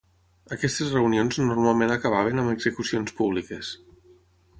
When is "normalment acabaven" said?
1.43-2.45